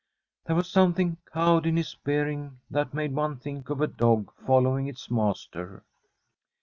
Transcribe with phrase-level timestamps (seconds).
[0.47, 4.87] There was something cowed in his bearing that made one think of a dog following
[4.87, 5.83] its master.